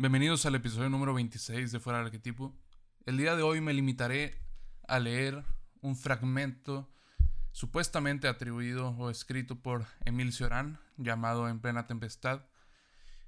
Bienvenidos 0.00 0.46
al 0.46 0.54
episodio 0.54 0.88
número 0.88 1.12
26 1.12 1.72
de 1.72 1.80
Fuera 1.80 1.98
del 1.98 2.06
Arquetipo. 2.06 2.56
El 3.04 3.16
día 3.16 3.34
de 3.34 3.42
hoy 3.42 3.60
me 3.60 3.74
limitaré 3.74 4.40
a 4.86 5.00
leer 5.00 5.44
un 5.80 5.96
fragmento 5.96 6.88
supuestamente 7.50 8.28
atribuido 8.28 8.90
o 8.90 9.10
escrito 9.10 9.60
por 9.60 9.86
Emil 10.04 10.32
Cioran 10.32 10.78
llamado 10.98 11.48
En 11.48 11.58
plena 11.58 11.88
tempestad. 11.88 12.44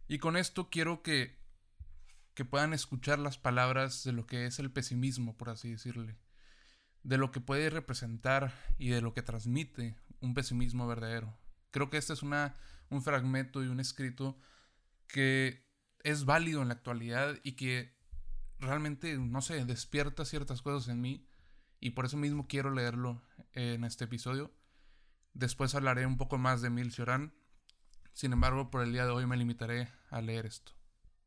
Y 0.06 0.18
con 0.20 0.36
esto 0.36 0.70
quiero 0.70 1.02
que, 1.02 1.40
que 2.34 2.44
puedan 2.44 2.72
escuchar 2.72 3.18
las 3.18 3.36
palabras 3.36 4.04
de 4.04 4.12
lo 4.12 4.28
que 4.28 4.46
es 4.46 4.60
el 4.60 4.70
pesimismo, 4.70 5.36
por 5.36 5.50
así 5.50 5.72
decirle, 5.72 6.20
de 7.02 7.18
lo 7.18 7.32
que 7.32 7.40
puede 7.40 7.68
representar 7.70 8.54
y 8.78 8.90
de 8.90 9.00
lo 9.00 9.12
que 9.12 9.22
transmite 9.22 9.96
un 10.20 10.34
pesimismo 10.34 10.86
verdadero. 10.86 11.36
Creo 11.72 11.90
que 11.90 11.96
este 11.96 12.12
es 12.12 12.22
una, 12.22 12.54
un 12.90 13.02
fragmento 13.02 13.64
y 13.64 13.66
un 13.66 13.80
escrito 13.80 14.38
que 15.08 15.68
es 16.04 16.24
válido 16.24 16.62
en 16.62 16.68
la 16.68 16.74
actualidad 16.74 17.38
y 17.42 17.52
que 17.52 17.94
realmente, 18.58 19.16
no 19.18 19.40
sé, 19.40 19.64
despierta 19.64 20.24
ciertas 20.24 20.62
cosas 20.62 20.88
en 20.88 21.00
mí 21.00 21.26
y 21.80 21.90
por 21.90 22.04
eso 22.04 22.16
mismo 22.16 22.46
quiero 22.46 22.70
leerlo 22.70 23.22
en 23.52 23.84
este 23.84 24.04
episodio. 24.04 24.52
Después 25.32 25.74
hablaré 25.74 26.06
un 26.06 26.16
poco 26.16 26.38
más 26.38 26.60
de 26.60 26.68
Emil 26.68 26.92
Cioran. 26.92 27.34
Sin 28.12 28.32
embargo, 28.32 28.70
por 28.70 28.82
el 28.82 28.92
día 28.92 29.04
de 29.04 29.12
hoy 29.12 29.26
me 29.26 29.36
limitaré 29.36 29.88
a 30.10 30.20
leer 30.20 30.46
esto. 30.46 30.72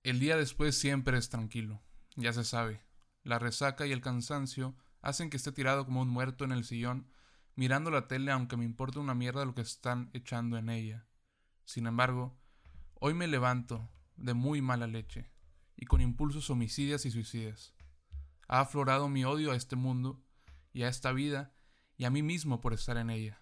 El 0.04 0.20
día 0.20 0.36
después 0.36 0.78
siempre 0.78 1.18
es 1.18 1.30
tranquilo, 1.30 1.82
ya 2.16 2.34
se 2.34 2.44
sabe. 2.44 2.84
La 3.24 3.40
resaca 3.40 3.88
y 3.88 3.94
el 3.94 4.02
cansancio 4.02 4.76
hacen 5.02 5.30
que 5.30 5.38
esté 5.38 5.52
tirado 5.52 5.86
como 5.86 6.02
un 6.02 6.10
muerto 6.10 6.44
en 6.44 6.52
el 6.52 6.66
sillón, 6.66 7.10
mirando 7.56 7.90
la 7.90 8.08
tele 8.08 8.32
aunque 8.32 8.58
me 8.58 8.66
importe 8.66 9.00
una 9.00 9.16
mierda 9.16 9.46
lo 9.46 9.56
que 9.56 9.62
están 9.62 10.10
echando 10.14 10.58
en 10.58 10.70
ella. 10.70 11.08
Sin 11.64 11.88
embargo, 11.88 12.38
hoy 12.96 13.14
me 13.14 13.28
levanto 13.28 13.90
de 14.24 14.34
muy 14.34 14.62
mala 14.62 14.88
leche 14.88 15.30
y 15.76 15.86
con 15.86 16.02
impulsos 16.02 16.50
homicidas 16.50 17.06
y 17.06 17.12
suicidas. 17.12 17.74
Ha 18.48 18.62
aflorado 18.62 19.10
mi 19.10 19.26
odio 19.26 19.52
a 19.52 19.56
este 19.56 19.76
mundo 19.76 20.24
y 20.72 20.84
a 20.84 20.88
esta 20.88 21.12
vida 21.12 21.54
y 21.98 22.06
a 22.06 22.10
mí 22.10 22.24
mismo 22.24 22.62
por 22.62 22.74
estar 22.74 22.98
en 22.98 23.10
ella. 23.10 23.42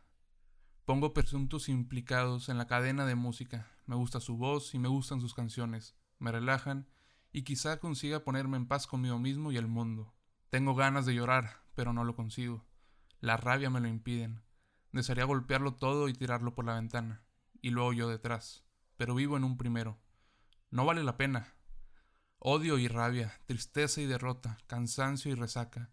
Pongo 0.85 1.13
presuntos 1.13 1.69
implicados 1.69 2.49
en 2.49 2.57
la 2.57 2.65
cadena 2.65 3.05
de 3.05 3.15
música, 3.15 3.71
me 3.85 3.95
gusta 3.95 4.19
su 4.19 4.37
voz 4.37 4.73
y 4.73 4.79
me 4.79 4.87
gustan 4.87 5.21
sus 5.21 5.35
canciones, 5.35 5.95
me 6.17 6.31
relajan 6.31 6.87
y 7.31 7.43
quizá 7.43 7.79
consiga 7.79 8.23
ponerme 8.23 8.57
en 8.57 8.67
paz 8.67 8.87
conmigo 8.87 9.19
mismo 9.19 9.51
y 9.51 9.57
el 9.57 9.67
mundo. 9.67 10.13
Tengo 10.49 10.73
ganas 10.73 11.05
de 11.05 11.13
llorar, 11.13 11.61
pero 11.75 11.93
no 11.93 12.03
lo 12.03 12.15
consigo. 12.15 12.65
La 13.19 13.37
rabia 13.37 13.69
me 13.69 13.79
lo 13.79 13.87
impiden. 13.87 14.41
Desearía 14.91 15.25
golpearlo 15.25 15.75
todo 15.75 16.09
y 16.09 16.13
tirarlo 16.13 16.55
por 16.55 16.65
la 16.65 16.73
ventana, 16.73 17.23
y 17.61 17.69
luego 17.69 17.93
yo 17.93 18.09
detrás, 18.09 18.65
pero 18.97 19.13
vivo 19.13 19.37
en 19.37 19.43
un 19.43 19.57
primero. 19.57 19.99
No 20.71 20.85
vale 20.85 21.03
la 21.03 21.17
pena. 21.17 21.53
Odio 22.39 22.79
y 22.79 22.87
rabia, 22.87 23.39
tristeza 23.45 24.01
y 24.01 24.05
derrota, 24.07 24.57
cansancio 24.67 25.31
y 25.31 25.35
resaca, 25.35 25.91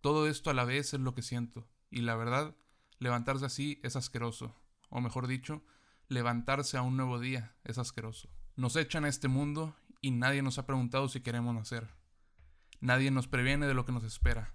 todo 0.00 0.28
esto 0.28 0.50
a 0.50 0.54
la 0.54 0.64
vez 0.64 0.94
es 0.94 1.00
lo 1.00 1.14
que 1.14 1.22
siento, 1.22 1.66
y 1.90 2.02
la 2.02 2.14
verdad, 2.14 2.54
levantarse 2.98 3.46
así 3.46 3.80
es 3.82 3.96
asqueroso, 3.96 4.54
o 4.90 5.00
mejor 5.00 5.26
dicho, 5.26 5.64
levantarse 6.06 6.76
a 6.76 6.82
un 6.82 6.96
nuevo 6.96 7.18
día 7.18 7.56
es 7.64 7.78
asqueroso. 7.78 8.28
Nos 8.54 8.76
echan 8.76 9.04
a 9.04 9.08
este 9.08 9.26
mundo 9.26 9.74
y 10.00 10.12
nadie 10.12 10.42
nos 10.42 10.58
ha 10.58 10.66
preguntado 10.66 11.08
si 11.08 11.20
queremos 11.20 11.54
nacer. 11.54 11.88
Nadie 12.80 13.10
nos 13.10 13.26
previene 13.26 13.66
de 13.66 13.74
lo 13.74 13.84
que 13.84 13.92
nos 13.92 14.04
espera. 14.04 14.54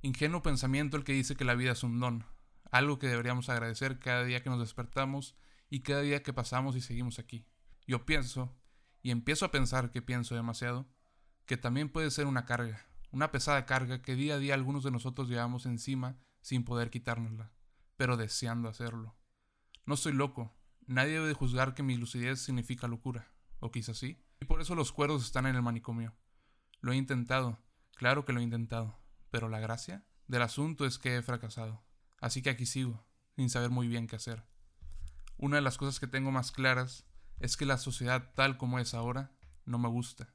Ingenuo 0.00 0.42
pensamiento 0.42 0.96
el 0.96 1.04
que 1.04 1.12
dice 1.12 1.36
que 1.36 1.44
la 1.44 1.54
vida 1.54 1.72
es 1.72 1.82
un 1.82 2.00
don, 2.00 2.24
algo 2.70 2.98
que 2.98 3.08
deberíamos 3.08 3.50
agradecer 3.50 3.98
cada 3.98 4.24
día 4.24 4.42
que 4.42 4.50
nos 4.50 4.60
despertamos 4.60 5.36
y 5.68 5.80
cada 5.80 6.00
día 6.00 6.22
que 6.22 6.32
pasamos 6.32 6.74
y 6.74 6.80
seguimos 6.80 7.18
aquí. 7.18 7.44
Yo 7.86 8.06
pienso, 8.06 8.56
y 9.02 9.10
empiezo 9.10 9.44
a 9.44 9.50
pensar 9.50 9.90
que 9.90 10.02
pienso 10.02 10.34
demasiado, 10.34 10.86
que 11.46 11.56
también 11.56 11.88
puede 11.88 12.10
ser 12.10 12.26
una 12.26 12.44
carga, 12.44 12.86
una 13.10 13.30
pesada 13.32 13.66
carga 13.66 14.02
que 14.02 14.14
día 14.14 14.34
a 14.34 14.38
día 14.38 14.54
algunos 14.54 14.84
de 14.84 14.90
nosotros 14.90 15.28
llevamos 15.28 15.66
encima 15.66 16.18
sin 16.42 16.64
poder 16.64 16.90
quitárnosla, 16.90 17.52
pero 17.96 18.16
deseando 18.16 18.68
hacerlo. 18.68 19.16
No 19.86 19.96
soy 19.96 20.12
loco, 20.12 20.56
nadie 20.86 21.14
debe 21.14 21.34
juzgar 21.34 21.74
que 21.74 21.82
mi 21.82 21.96
lucidez 21.96 22.40
significa 22.40 22.88
locura, 22.88 23.32
o 23.58 23.70
quizás 23.70 23.98
sí, 23.98 24.22
y 24.40 24.44
por 24.44 24.60
eso 24.60 24.74
los 24.74 24.92
cuerdos 24.92 25.24
están 25.24 25.46
en 25.46 25.56
el 25.56 25.62
manicomio. 25.62 26.14
Lo 26.80 26.92
he 26.92 26.96
intentado, 26.96 27.58
claro 27.94 28.24
que 28.24 28.32
lo 28.32 28.40
he 28.40 28.44
intentado, 28.44 28.98
pero 29.30 29.48
la 29.48 29.60
gracia 29.60 30.06
del 30.26 30.42
asunto 30.42 30.86
es 30.86 30.98
que 30.98 31.16
he 31.16 31.22
fracasado. 31.22 31.84
Así 32.20 32.42
que 32.42 32.50
aquí 32.50 32.66
sigo, 32.66 33.04
sin 33.36 33.50
saber 33.50 33.70
muy 33.70 33.88
bien 33.88 34.06
qué 34.06 34.16
hacer. 34.16 34.46
Una 35.36 35.56
de 35.56 35.62
las 35.62 35.78
cosas 35.78 35.98
que 35.98 36.06
tengo 36.06 36.30
más 36.30 36.52
claras 36.52 37.06
es 37.40 37.56
que 37.56 37.66
la 37.66 37.78
sociedad 37.78 38.32
tal 38.34 38.56
como 38.56 38.78
es 38.78 38.94
ahora 38.94 39.32
no 39.64 39.78
me 39.78 39.88
gusta. 39.88 40.32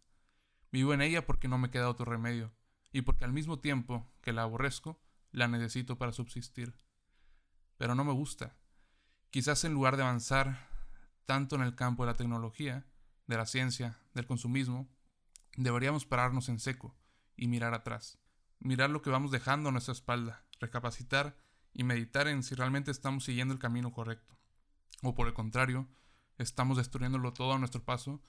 Vivo 0.72 0.94
en 0.94 1.02
ella 1.02 1.26
porque 1.26 1.48
no 1.48 1.58
me 1.58 1.70
queda 1.70 1.90
otro 1.90 2.06
remedio, 2.06 2.54
y 2.92 3.02
porque 3.02 3.24
al 3.24 3.32
mismo 3.32 3.60
tiempo 3.60 4.12
que 4.22 4.34
la 4.34 4.42
aborrezco, 4.42 5.02
la 5.32 5.48
necesito 5.48 5.98
para 5.98 6.12
subsistir. 6.12 6.76
Pero 7.78 7.96
no 7.96 8.04
me 8.04 8.14
gusta. 8.14 8.58
Quizás 9.30 9.64
en 9.64 9.74
lugar 9.74 9.98
de 9.98 10.04
avanzar 10.04 10.70
tanto 11.26 11.56
en 11.56 11.62
el 11.62 11.76
campo 11.76 12.04
de 12.04 12.12
la 12.12 12.18
tecnología, 12.18 12.86
de 13.28 13.38
la 13.38 13.46
ciencia, 13.46 14.00
del 14.14 14.28
consumismo, 14.28 14.88
deberíamos 15.58 16.06
pararnos 16.06 16.50
en 16.50 16.60
seco 16.60 16.96
y 17.36 17.48
mirar 17.48 17.74
atrás, 17.74 18.18
mirar 18.60 18.90
lo 18.90 19.02
que 19.02 19.10
vamos 19.10 19.32
dejando 19.32 19.70
a 19.70 19.72
nuestra 19.72 19.94
espalda, 19.94 20.46
recapacitar 20.60 21.38
y 21.74 21.84
meditar 21.84 22.28
en 22.28 22.44
si 22.44 22.56
realmente 22.56 22.92
estamos 22.92 23.26
siguiendo 23.26 23.54
el 23.54 23.60
camino 23.60 23.92
correcto, 23.92 24.38
o 25.02 25.16
por 25.16 25.28
el 25.28 25.34
contrario, 25.34 25.88
estamos 26.38 26.78
destruyéndolo 26.78 27.34
todo 27.34 27.54
a 27.54 27.60
nuestro 27.60 27.84
paso 27.84 28.22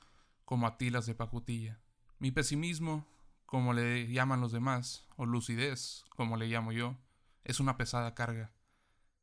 como 0.45 0.67
atilas 0.67 1.07
de 1.07 1.15
pacutilla. 1.15 1.81
Mi 2.19 2.31
pesimismo 2.31 3.07
como 3.47 3.73
le 3.73 4.09
llaman 4.09 4.41
los 4.41 4.53
demás, 4.53 5.07
o 5.17 5.25
lucidez, 5.25 6.05
como 6.11 6.37
le 6.37 6.49
llamo 6.49 6.73
yo, 6.73 6.97
es 7.45 7.61
una 7.61 7.77
pesada 7.77 8.15
carga, 8.15 8.53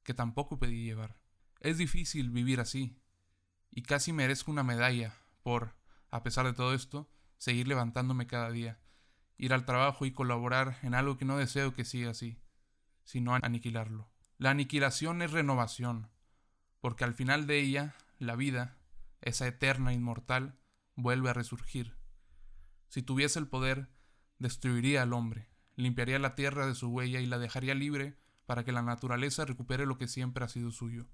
que 0.04 0.14
tampoco 0.14 0.58
pedí 0.58 0.86
llevar. 0.86 1.18
Es 1.60 1.78
difícil 1.78 2.32
vivir 2.32 2.62
así, 2.62 2.98
y 3.70 3.84
casi 3.84 4.14
merezco 4.14 4.50
una 4.50 4.64
medalla 4.64 5.14
por, 5.44 5.76
a 6.10 6.24
pesar 6.24 6.46
de 6.46 6.54
todo 6.54 6.74
esto, 6.74 7.10
seguir 7.38 7.68
levantándome 7.68 8.26
cada 8.26 8.50
día, 8.50 8.80
ir 9.38 9.54
al 9.54 9.66
trabajo 9.66 10.06
y 10.06 10.14
colaborar 10.14 10.78
en 10.84 10.96
algo 10.96 11.18
que 11.18 11.26
no 11.26 11.38
deseo 11.38 11.74
que 11.74 11.84
siga 11.84 12.12
así, 12.12 12.40
sino 13.04 13.36
aniquilarlo. 13.36 14.10
La 14.38 14.52
aniquilación 14.52 15.22
es 15.22 15.32
renovación, 15.32 16.10
porque 16.80 17.04
al 17.04 17.14
final 17.14 17.46
de 17.46 17.60
ella, 17.60 17.96
la 18.24 18.36
vida, 18.36 18.78
esa 19.22 19.48
eterna 19.48 19.94
inmortal, 19.94 20.60
vuelve 20.96 21.30
a 21.30 21.34
resurgir. 21.34 21.98
Si 22.90 23.02
tuviese 23.02 23.40
el 23.40 23.48
poder, 23.48 23.90
destruiría 24.40 25.02
al 25.02 25.14
hombre, 25.14 25.50
limpiaría 25.76 26.20
la 26.20 26.36
tierra 26.36 26.68
de 26.68 26.76
su 26.76 26.90
huella 26.90 27.20
y 27.20 27.26
la 27.26 27.40
dejaría 27.40 27.74
libre 27.76 28.20
para 28.46 28.64
que 28.64 28.72
la 28.72 28.82
naturaleza 28.82 29.46
recupere 29.46 29.86
lo 29.86 29.98
que 29.98 30.08
siempre 30.08 30.44
ha 30.44 30.50
sido 30.50 30.72
suyo. 30.72 31.08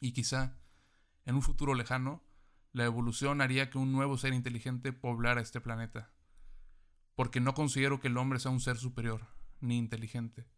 Y 0.00 0.12
quizá, 0.12 0.58
en 1.24 1.34
un 1.34 1.42
futuro 1.42 1.74
lejano, 1.74 2.24
la 2.72 2.84
evolución 2.84 3.40
haría 3.40 3.70
que 3.70 3.78
un 3.78 3.92
nuevo 3.92 4.16
ser 4.16 4.32
inteligente 4.32 4.92
poblara 4.92 5.40
este 5.40 5.60
planeta. 5.60 6.12
Porque 7.14 7.40
no 7.40 7.54
considero 7.54 8.00
que 8.00 8.08
el 8.08 8.16
hombre 8.16 8.40
sea 8.40 8.50
un 8.50 8.60
ser 8.60 8.76
superior, 8.78 9.28
ni 9.60 9.78
inteligente. 9.78 10.48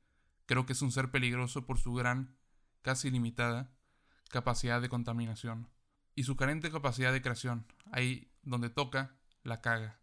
Creo 0.46 0.66
que 0.66 0.74
es 0.74 0.82
un 0.82 0.92
ser 0.92 1.10
peligroso 1.10 1.66
por 1.66 1.78
su 1.78 1.92
gran, 1.92 2.36
casi 2.82 3.10
limitada, 3.10 3.74
capacidad 4.30 4.80
de 4.80 4.88
contaminación. 4.88 5.68
Y 6.14 6.24
su 6.24 6.36
carente 6.36 6.70
capacidad 6.70 7.12
de 7.12 7.22
creación, 7.22 7.66
ahí 7.92 8.30
donde 8.42 8.70
toca, 8.70 9.16
la 9.42 9.60
caga 9.60 10.00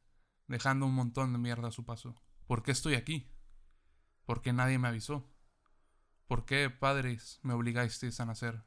dejando 0.52 0.86
un 0.86 0.94
montón 0.94 1.32
de 1.32 1.40
mierda 1.40 1.70
a 1.70 1.72
su 1.72 1.86
paso. 1.86 2.14
¿Por 2.46 2.62
qué 2.62 2.72
estoy 2.72 2.96
aquí? 2.96 3.32
¿Por 4.26 4.42
qué 4.42 4.52
nadie 4.52 4.78
me 4.78 4.90
avisó? 4.90 5.26
¿Por 6.28 6.46
qué, 6.46 6.70
padres, 6.70 7.40
me 7.42 7.54
obligasteis 7.54 8.20
a 8.20 8.26
nacer? 8.26 8.64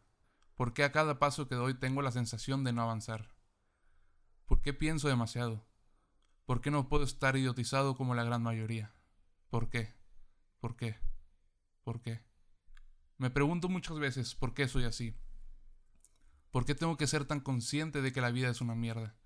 ¿Por 0.56 0.72
qué 0.72 0.84
a 0.84 0.92
cada 0.92 1.18
paso 1.18 1.46
que 1.46 1.54
doy 1.54 1.74
tengo 1.74 2.00
la 2.00 2.10
sensación 2.10 2.64
de 2.64 2.72
no 2.72 2.82
avanzar? 2.82 3.34
¿Por 4.46 4.62
qué 4.62 4.72
pienso 4.72 5.08
demasiado? 5.08 5.66
¿Por 6.46 6.62
qué 6.62 6.70
no 6.70 6.88
puedo 6.88 7.04
estar 7.04 7.36
idiotizado 7.36 7.96
como 7.96 8.14
la 8.14 8.24
gran 8.24 8.42
mayoría? 8.42 8.94
¿Por 9.50 9.68
qué? 9.68 9.94
¿Por 10.60 10.76
qué? 10.76 10.98
¿Por 11.82 12.00
qué? 12.00 12.24
Me 13.18 13.28
pregunto 13.28 13.68
muchas 13.68 13.98
veces 13.98 14.34
por 14.34 14.54
qué 14.54 14.68
soy 14.68 14.84
así. 14.84 15.14
¿Por 16.54 16.64
qué 16.64 16.76
tengo 16.76 16.96
que 16.96 17.08
ser 17.08 17.24
tan 17.24 17.40
consciente 17.40 18.00
de 18.00 18.12
que 18.12 18.20
la 18.20 18.30
vida 18.30 18.48
es 18.48 18.60
una 18.60 18.76
mierda? 18.76 19.16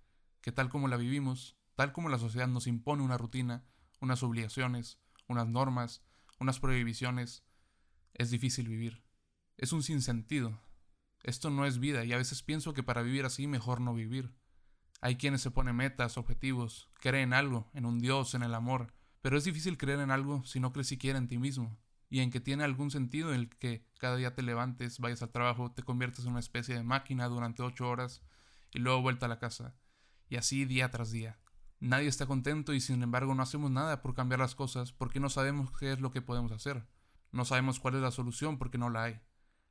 Que 0.41 0.51
tal 0.51 0.71
como 0.71 0.89
la 0.89 0.97
vivimos, 0.97 1.59
tal 1.75 1.93
como 1.93 2.09
la 2.09 2.19
sociedad 2.19 2.49
nos 2.49 2.67
impone 2.67 3.03
una 3.03 3.19
rutina, 3.19 3.67
unas 4.01 4.23
obligaciones, 4.23 4.99
unas 5.27 5.47
normas, 5.47 6.03
unas 6.41 6.59
prohibiciones, 6.59 7.45
es 8.15 8.31
difícil 8.31 8.67
vivir. 8.67 9.05
Es 9.59 9.75
un 9.75 9.83
sinsentido. 9.83 10.59
Esto 11.23 11.51
no 11.51 11.67
es 11.67 11.79
vida 11.79 12.03
y 12.03 12.15
a 12.15 12.17
veces 12.17 12.43
pienso 12.43 12.73
que 12.73 12.83
para 12.83 13.03
vivir 13.03 13.27
así 13.27 13.47
mejor 13.47 13.83
no 13.83 13.93
vivir. 13.93 14.35
Hay 15.03 15.17
quienes 15.17 15.43
se 15.43 15.51
ponen 15.51 15.77
metas, 15.77 16.17
objetivos, 16.17 16.89
creen 16.95 17.25
en 17.25 17.33
algo, 17.35 17.71
en 17.75 17.85
un 17.85 17.99
Dios, 17.99 18.33
en 18.33 18.43
el 18.43 18.55
amor, 18.55 18.95
pero 19.21 19.37
es 19.37 19.45
difícil 19.45 19.77
creer 19.77 20.01
en 20.01 20.11
algo 20.11 20.47
si 20.47 20.61
no 20.61 20.73
crees 20.73 20.89
siquiera 20.89 21.19
en 21.19 21.29
ti 21.29 21.37
mismo, 21.37 21.79
y 22.11 22.21
en 22.21 22.31
que 22.31 22.41
tiene 22.41 22.65
algún 22.65 22.91
sentido 22.91 23.35
el 23.35 23.49
que 23.49 23.87
cada 23.99 24.17
día 24.17 24.35
te 24.35 24.43
levantes, 24.43 24.99
vayas 24.99 25.23
al 25.23 25.31
trabajo, 25.31 25.73
te 25.73 25.83
conviertes 25.83 26.25
en 26.25 26.31
una 26.31 26.41
especie 26.41 26.75
de 26.75 26.83
máquina 26.83 27.29
durante 27.29 27.63
ocho 27.63 27.89
horas 27.89 28.23
y 28.73 28.79
luego 28.79 29.03
vuelta 29.03 29.27
a 29.27 29.29
la 29.29 29.39
casa, 29.39 29.75
y 30.29 30.37
así 30.37 30.65
día 30.65 30.91
tras 30.91 31.11
día. 31.11 31.39
Nadie 31.81 32.09
está 32.09 32.27
contento 32.27 32.75
y 32.75 32.81
sin 32.81 33.03
embargo 33.03 33.35
no 33.35 33.43
hacemos 33.43 33.71
nada 33.71 34.03
por 34.03 34.15
cambiar 34.15 34.41
las 34.41 34.55
cosas 34.55 34.93
porque 34.93 35.21
no 35.21 35.29
sabemos 35.29 35.71
qué 35.79 35.93
es 35.93 36.01
lo 36.01 36.11
que 36.11 36.23
podemos 36.23 36.51
hacer. 36.51 36.89
No 37.31 37.45
sabemos 37.45 37.79
cuál 37.79 37.95
es 37.95 38.03
la 38.03 38.11
solución 38.11 38.59
porque 38.59 38.79
no 38.79 38.91
la 38.91 39.05
hay. 39.05 39.21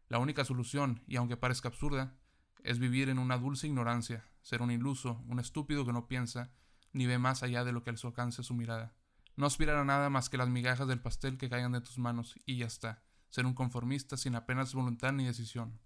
La 0.08 0.20
única 0.20 0.46
solución, 0.46 1.04
y 1.06 1.18
aunque 1.18 1.36
parezca 1.36 1.68
absurda, 1.68 2.18
es 2.64 2.80
vivir 2.80 3.10
en 3.10 3.20
una 3.20 3.38
dulce 3.38 3.68
ignorancia, 3.68 4.26
ser 4.42 4.62
un 4.62 4.72
iluso, 4.72 5.24
un 5.28 5.40
estúpido 5.40 5.86
que 5.86 5.92
no 5.92 6.08
piensa, 6.08 6.54
ni 6.94 7.06
ve 7.06 7.18
más 7.18 7.44
allá 7.44 7.66
de 7.66 7.74
lo 7.74 7.84
que 7.84 7.96
su 7.98 8.08
alcance 8.08 8.44
su 8.44 8.54
mirada. 8.54 8.96
No 9.38 9.46
aspirar 9.46 9.78
a 9.78 9.86
nada 9.86 10.10
más 10.10 10.30
que 10.30 10.38
las 10.38 10.50
migajas 10.50 10.88
del 10.88 11.00
pastel 11.00 11.38
que 11.38 11.50
caigan 11.50 11.72
de 11.72 11.82
tus 11.82 12.00
manos, 12.00 12.36
y 12.46 12.58
ya 12.58 12.66
está. 12.66 13.04
Ser 13.30 13.46
un 13.46 13.54
conformista 13.54 14.18
sin 14.18 14.36
apenas 14.36 14.74
voluntad 14.74 15.14
ni 15.14 15.26
decisión. 15.26 15.80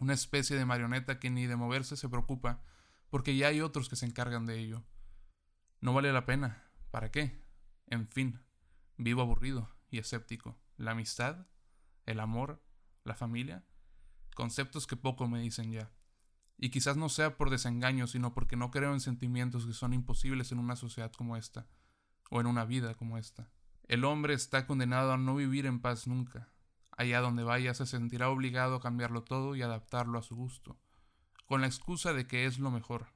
Una 0.00 0.12
especie 0.12 0.56
de 0.56 0.66
marioneta 0.66 1.18
que 1.18 1.30
ni 1.30 1.46
de 1.46 1.56
moverse 1.56 1.96
se 1.96 2.10
preocupa, 2.10 2.62
porque 3.08 3.36
ya 3.36 3.48
hay 3.48 3.62
otros 3.62 3.88
que 3.88 3.96
se 3.96 4.04
encargan 4.04 4.44
de 4.44 4.60
ello. 4.60 4.84
No 5.80 5.94
vale 5.94 6.12
la 6.12 6.26
pena. 6.26 6.62
¿Para 6.90 7.10
qué? 7.10 7.42
En 7.86 8.06
fin, 8.06 8.42
vivo 8.98 9.22
aburrido 9.22 9.74
y 9.90 9.98
escéptico. 9.98 10.60
La 10.76 10.90
amistad, 10.90 11.46
el 12.04 12.20
amor, 12.20 12.62
la 13.02 13.14
familia, 13.14 13.64
conceptos 14.34 14.86
que 14.86 14.96
poco 14.96 15.26
me 15.26 15.40
dicen 15.40 15.72
ya. 15.72 15.90
Y 16.58 16.68
quizás 16.68 16.98
no 16.98 17.08
sea 17.08 17.38
por 17.38 17.48
desengaño, 17.48 18.06
sino 18.06 18.34
porque 18.34 18.56
no 18.56 18.70
creo 18.70 18.92
en 18.92 19.00
sentimientos 19.00 19.66
que 19.66 19.72
son 19.72 19.94
imposibles 19.94 20.52
en 20.52 20.58
una 20.58 20.76
sociedad 20.76 21.12
como 21.12 21.36
esta, 21.36 21.66
o 22.30 22.40
en 22.40 22.46
una 22.46 22.64
vida 22.64 22.94
como 22.94 23.18
esta. 23.18 23.50
El 23.86 24.04
hombre 24.04 24.34
está 24.34 24.66
condenado 24.66 25.12
a 25.12 25.18
no 25.18 25.36
vivir 25.36 25.66
en 25.66 25.80
paz 25.80 26.06
nunca. 26.06 26.48
Allá 26.96 27.20
donde 27.20 27.42
vaya 27.42 27.74
se 27.74 27.86
sentirá 27.86 28.30
obligado 28.30 28.76
a 28.76 28.80
cambiarlo 28.80 29.24
todo 29.24 29.56
y 29.56 29.62
adaptarlo 29.62 30.18
a 30.18 30.22
su 30.22 30.36
gusto, 30.36 30.78
con 31.46 31.60
la 31.60 31.66
excusa 31.66 32.12
de 32.12 32.26
que 32.26 32.46
es 32.46 32.58
lo 32.58 32.70
mejor. 32.70 33.08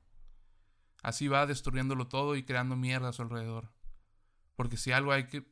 Así 1.02 1.28
va 1.28 1.46
destruyéndolo 1.46 2.08
todo 2.08 2.34
y 2.37 2.43
creando 2.43 2.76
mierda 2.76 3.10
a 3.10 3.12
su 3.12 3.22
alrededor. 3.22 3.72
Porque 4.56 4.76
si 4.76 4.90
algo 4.90 5.12
hay 5.12 5.28
que. 5.28 5.49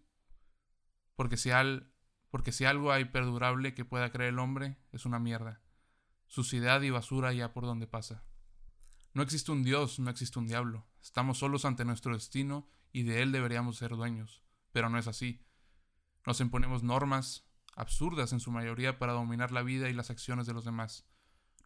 Porque 1.14 1.36
si, 1.36 1.50
al... 1.50 1.92
porque 2.30 2.50
si 2.50 2.64
algo 2.64 2.92
hay 2.92 3.04
perdurable 3.06 3.72
que 3.74 3.84
pueda 3.84 4.10
creer 4.10 4.30
el 4.30 4.40
hombre, 4.40 4.76
es 4.90 5.06
una 5.06 5.20
mierda. 5.20 5.62
Suciedad 6.26 6.82
y 6.82 6.90
basura 6.90 7.32
ya 7.32 7.52
por 7.52 7.64
donde 7.64 7.86
pasa. 7.86 8.24
No 9.14 9.22
existe 9.22 9.52
un 9.52 9.62
Dios, 9.62 10.00
no 10.00 10.10
existe 10.10 10.38
un 10.38 10.48
diablo. 10.48 10.84
Estamos 11.00 11.38
solos 11.38 11.64
ante 11.64 11.84
nuestro 11.84 12.12
destino 12.12 12.68
y 12.92 13.02
de 13.02 13.22
él 13.22 13.32
deberíamos 13.32 13.76
ser 13.76 13.90
dueños. 13.90 14.42
Pero 14.72 14.88
no 14.88 14.98
es 14.98 15.06
así. 15.06 15.44
Nos 16.26 16.40
imponemos 16.40 16.82
normas, 16.82 17.46
absurdas 17.74 18.32
en 18.32 18.40
su 18.40 18.50
mayoría, 18.50 18.98
para 18.98 19.12
dominar 19.12 19.52
la 19.52 19.62
vida 19.62 19.88
y 19.88 19.92
las 19.92 20.10
acciones 20.10 20.46
de 20.46 20.54
los 20.54 20.64
demás. 20.64 21.06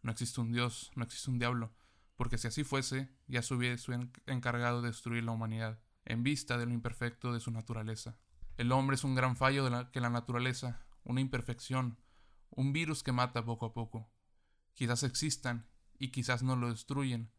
No 0.03 0.11
existe 0.11 0.41
un 0.41 0.51
Dios, 0.51 0.91
no 0.95 1.03
existe 1.03 1.29
un 1.29 1.39
diablo 1.39 1.73
porque 2.21 2.37
si 2.37 2.47
así 2.47 2.63
fuese, 2.63 3.09
ya 3.25 3.41
se 3.41 3.55
hubiese 3.55 3.97
encargado 4.27 4.83
de 4.83 4.89
destruir 4.89 5.23
la 5.23 5.31
humanidad, 5.31 5.81
en 6.05 6.21
vista 6.21 6.55
de 6.59 6.67
lo 6.67 6.71
imperfecto 6.71 7.33
de 7.33 7.39
su 7.39 7.49
naturaleza. 7.49 8.19
El 8.57 8.71
hombre 8.73 8.93
es 8.93 9.03
un 9.03 9.15
gran 9.15 9.35
fallo 9.35 9.63
de 9.63 9.71
la, 9.71 9.89
que 9.89 10.01
la 10.01 10.11
naturaleza, 10.11 10.85
una 11.03 11.19
imperfección, 11.19 11.97
un 12.51 12.73
virus 12.73 13.01
que 13.01 13.11
mata 13.11 13.43
poco 13.43 13.65
a 13.65 13.73
poco. 13.73 14.13
Quizás 14.75 15.01
existan 15.01 15.67
y 15.97 16.09
quizás 16.09 16.43
no 16.43 16.55
lo 16.55 16.69
destruyen, 16.69 17.31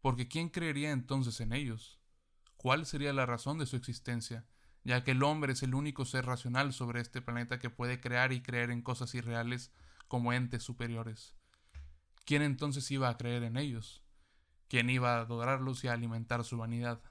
porque 0.00 0.28
¿quién 0.28 0.50
creería 0.50 0.92
entonces 0.92 1.40
en 1.40 1.52
ellos? 1.52 2.00
¿Cuál 2.62 2.86
sería 2.86 3.12
la 3.12 3.26
razón 3.26 3.58
de 3.58 3.66
su 3.66 3.76
existencia, 3.76 4.46
ya 4.82 5.04
que 5.04 5.10
el 5.10 5.22
hombre 5.22 5.52
es 5.52 5.62
el 5.62 5.74
único 5.74 6.06
ser 6.06 6.24
racional 6.24 6.72
sobre 6.72 7.02
este 7.02 7.20
planeta 7.20 7.58
que 7.58 7.68
puede 7.68 8.00
crear 8.00 8.32
y 8.32 8.40
creer 8.40 8.70
en 8.70 8.80
cosas 8.80 9.14
irreales 9.14 9.70
como 10.08 10.32
entes 10.32 10.62
superiores? 10.62 11.36
¿Quién 12.24 12.40
entonces 12.40 12.90
iba 12.90 13.10
a 13.10 13.18
creer 13.18 13.42
en 13.42 13.58
ellos? 13.58 14.02
quien 14.72 14.88
iba 14.88 15.16
a 15.16 15.20
adorarlos 15.20 15.84
y 15.84 15.88
a 15.88 15.92
alimentar 15.92 16.44
su 16.44 16.56
vanidad. 16.56 17.02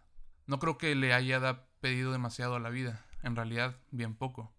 No 0.48 0.58
creo 0.58 0.80
que 0.80 0.96
le 0.96 1.14
haya 1.14 1.68
pedido 1.80 2.12
demasiado 2.12 2.56
a 2.56 2.60
la 2.60 2.72
vida, 2.72 3.06
en 3.22 3.36
realidad 3.36 3.80
bien 3.92 4.16
poco. 4.16 4.52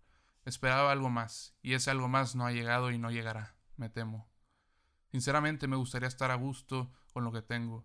Esperaba 0.44 0.92
algo 0.92 1.10
más, 1.10 1.56
y 1.62 1.74
ese 1.74 1.90
algo 1.90 2.06
más 2.06 2.36
no 2.36 2.46
ha 2.46 2.52
llegado 2.52 2.92
y 2.92 2.98
no 2.98 3.10
llegará, 3.10 3.56
me 3.76 3.88
temo. 3.88 4.30
Sinceramente 5.10 5.66
me 5.66 5.74
gustaría 5.74 6.06
estar 6.06 6.30
a 6.30 6.36
gusto 6.36 6.92
con 7.12 7.24
lo 7.24 7.32
que 7.32 7.42
tengo, 7.42 7.84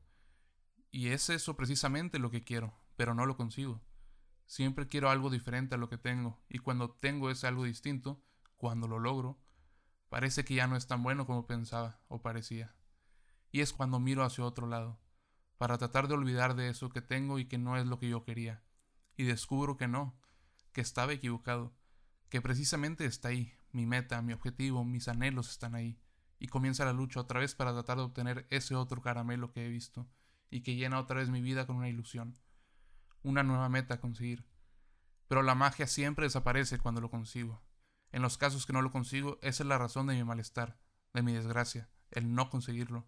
y 0.92 1.07
es 1.07 1.31
eso 1.31 1.57
precisamente 1.57 2.19
lo 2.19 2.30
que 2.30 2.44
quiero, 2.44 2.77
pero 2.98 3.14
no 3.14 3.26
lo 3.26 3.38
consigo. 3.38 3.82
Siempre 4.46 4.88
quiero 4.90 5.10
algo 5.10 5.30
diferente 5.30 5.76
a 5.76 5.78
lo 5.78 5.88
que 5.88 5.98
tengo, 5.98 6.44
y 6.50 6.58
cuando 6.58 6.92
tengo 6.92 7.30
ese 7.30 7.48
algo 7.48 7.64
distinto, 7.64 8.22
cuando 8.58 8.88
lo 8.88 9.00
logro, 9.00 9.40
parece 10.10 10.44
que 10.44 10.56
ya 10.56 10.68
no 10.68 10.76
es 10.76 10.88
tan 10.88 11.04
bueno 11.04 11.26
como 11.26 11.48
pensaba 11.48 12.02
o 12.10 12.22
parecía. 12.22 12.76
Y 13.52 13.62
es 13.62 13.72
cuando 13.72 14.00
miro 14.00 14.24
hacia 14.24 14.44
otro 14.44 14.68
lado, 14.68 15.00
para 15.58 15.78
tratar 15.78 16.08
de 16.08 16.16
olvidar 16.16 16.56
de 16.56 16.70
eso 16.70 16.90
que 16.90 17.02
tengo 17.02 17.40
y 17.40 17.46
que 17.46 17.58
no 17.58 17.78
es 17.78 17.86
lo 17.86 18.00
que 18.00 18.10
yo 18.10 18.24
quería. 18.24 18.64
Y 19.16 19.24
descubro 19.24 19.78
que 19.78 19.88
no, 19.88 20.20
que 20.74 20.82
estaba 20.82 21.14
equivocado, 21.14 21.74
que 22.30 22.42
precisamente 22.42 23.06
está 23.06 23.30
ahí, 23.30 23.54
mi 23.72 23.86
meta, 23.86 24.22
mi 24.22 24.34
objetivo, 24.34 24.84
mis 24.84 25.08
anhelos 25.08 25.50
están 25.50 25.76
ahí. 25.76 26.00
Y 26.40 26.48
comienza 26.48 26.86
la 26.86 26.94
lucha 26.94 27.20
otra 27.20 27.40
vez 27.40 27.56
para 27.56 27.74
tratar 27.74 27.98
de 27.98 28.04
obtener 28.04 28.48
ese 28.50 28.76
otro 28.76 29.02
caramelo 29.02 29.52
que 29.52 29.66
he 29.66 29.70
visto 29.70 30.08
y 30.50 30.62
que 30.62 30.76
llena 30.76 31.00
otra 31.00 31.18
vez 31.18 31.30
mi 31.30 31.42
vida 31.42 31.66
con 31.66 31.78
una 31.78 31.90
ilusión, 31.90 32.38
una 33.24 33.44
nueva 33.44 33.69
meta 33.69 33.96
a 33.96 34.00
conseguir. 34.00 34.46
Pero 35.28 35.44
la 35.44 35.56
magia 35.56 35.88
siempre 35.88 36.25
desaparece 36.25 36.80
cuando 36.80 37.02
lo 37.02 37.10
consigo. 37.10 37.62
En 38.12 38.22
los 38.22 38.38
casos 38.38 38.66
que 38.66 38.74
no 38.74 38.81
lo 38.81 38.92
consigo, 38.92 39.38
esa 39.42 39.64
es 39.64 39.68
la 39.68 39.78
razón 39.78 40.08
de 40.08 40.16
mi 40.16 40.24
malestar, 40.24 40.80
de 41.14 41.24
mi 41.24 41.34
desgracia, 41.34 41.90
el 42.12 42.34
no 42.34 42.50
conseguirlo, 42.50 43.08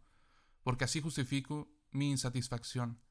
porque 0.63 0.83
así 0.83 1.01
justifico 1.01 1.71
mi 1.91 2.11
insatisfacción, 2.11 3.01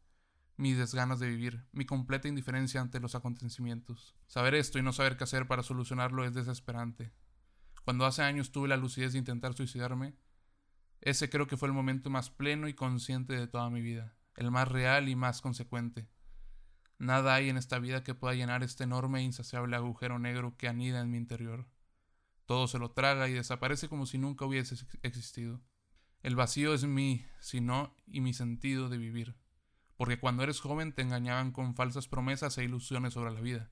mis 0.57 0.77
desganas 0.77 1.19
de 1.21 1.29
vivir, 1.29 1.67
mi 1.73 1.87
completa 1.87 2.29
indiferencia 2.29 2.81
ante 2.81 3.01
los 3.01 3.15
acontecimientos. 3.15 4.17
Saber 4.27 4.55
esto 4.55 4.79
y 4.79 4.83
no 4.83 4.93
saber 4.93 5.17
qué 5.17 5.25
hacer 5.25 5.47
para 5.47 5.63
solucionarlo 5.63 6.25
es 6.25 6.35
desesperante. 6.35 7.13
Cuando 7.85 8.05
hace 8.05 8.23
años 8.23 8.53
tuve 8.53 8.69
la 8.69 8.77
lucidez 8.77 9.13
de 9.13 9.21
intentar 9.21 9.55
suicidarme, 9.55 10.15
ese 11.01 11.31
creo 11.31 11.47
que 11.47 11.57
fue 11.57 11.69
el 11.69 11.75
momento 11.75 12.11
más 12.11 12.29
pleno 12.29 12.69
y 12.69 12.75
consciente 12.75 13.35
de 13.35 13.47
toda 13.47 13.71
mi 13.71 13.81
vida, 13.81 14.17
el 14.35 14.51
más 14.51 14.69
real 14.69 15.09
y 15.09 15.17
más 15.17 15.41
consecuente. 15.41 16.09
Nada 16.99 17.35
hay 17.35 17.49
en 17.49 17.57
esta 17.57 17.79
vida 17.79 18.03
que 18.03 18.15
pueda 18.15 18.35
llenar 18.35 18.63
este 18.63 18.85
enorme 18.85 19.21
e 19.21 19.23
insaciable 19.23 19.77
agujero 19.77 20.19
negro 20.19 20.57
que 20.57 20.69
anida 20.69 21.01
en 21.01 21.11
mi 21.11 21.17
interior. 21.17 21.69
Todo 22.45 22.67
se 22.67 22.79
lo 22.79 22.91
traga 22.91 23.29
y 23.29 23.33
desaparece 23.33 23.89
como 23.89 24.07
si 24.07 24.19
nunca 24.19 24.45
hubiese 24.45 24.75
existido. 25.03 25.61
El 26.23 26.35
vacío 26.35 26.75
es 26.75 26.85
mi, 26.85 27.25
sino 27.41 27.95
y 28.07 28.21
mi 28.21 28.35
sentido 28.35 28.89
de 28.89 28.99
vivir. 28.99 29.37
Porque 29.97 30.19
cuando 30.19 30.43
eres 30.43 30.61
joven 30.61 30.93
te 30.93 31.03
engañaban 31.03 31.53
con 31.53 31.77
falsas 31.77 32.09
promesas 32.09 32.59
e 32.59 32.65
ilusiones 32.65 33.15
sobre 33.15 33.33
la 33.33 33.41
vida, 33.41 33.71